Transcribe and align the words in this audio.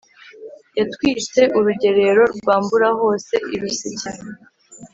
yatwitse 0.77 1.41
urugerero 1.57 2.23
rwa 2.37 2.55
mburahose 2.63 3.35
i 3.53 3.55
rusekera 3.61 4.21